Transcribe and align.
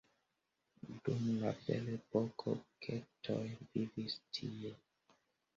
Dum 1.07 1.27
la 1.43 1.51
ferepoko 1.59 2.55
keltoj 2.87 3.39
vivis 3.75 4.17
tie. 4.39 4.73